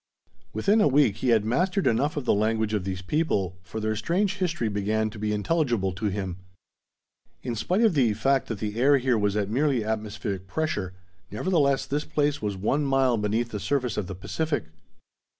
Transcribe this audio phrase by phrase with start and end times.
[0.51, 3.95] Within a week he had mastered enough of the language of these people, for their
[3.95, 6.37] strange history began to be intelligible to him.
[7.43, 10.95] In spite of the fact that the air here was at merely atmospheric pressure,
[11.29, 14.63] nevertheless this place was one mile beneath the surface of the Pacific.